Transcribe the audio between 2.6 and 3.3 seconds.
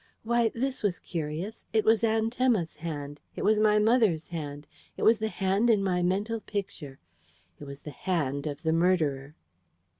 hand: